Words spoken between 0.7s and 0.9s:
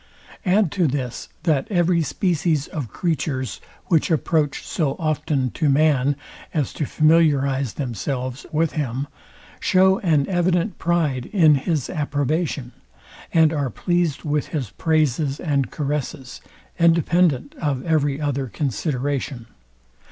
to